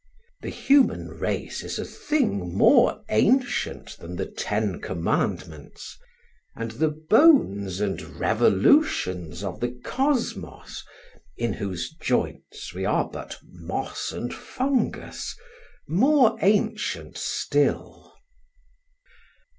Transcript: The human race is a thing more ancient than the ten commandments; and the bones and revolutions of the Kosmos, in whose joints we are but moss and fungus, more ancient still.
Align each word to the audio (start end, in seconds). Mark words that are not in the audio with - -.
The 0.41 0.49
human 0.49 1.09
race 1.09 1.63
is 1.63 1.77
a 1.77 1.85
thing 1.85 2.57
more 2.57 3.03
ancient 3.09 3.97
than 3.99 4.15
the 4.15 4.25
ten 4.25 4.81
commandments; 4.81 5.95
and 6.55 6.71
the 6.71 6.87
bones 6.89 7.79
and 7.79 8.01
revolutions 8.17 9.43
of 9.43 9.59
the 9.59 9.69
Kosmos, 9.85 10.83
in 11.37 11.53
whose 11.53 11.91
joints 12.01 12.73
we 12.73 12.83
are 12.83 13.07
but 13.11 13.37
moss 13.43 14.11
and 14.11 14.33
fungus, 14.33 15.35
more 15.87 16.35
ancient 16.41 17.15
still. 17.15 18.15